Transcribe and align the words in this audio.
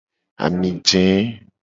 Ami 0.45 0.71
je. 0.87 1.03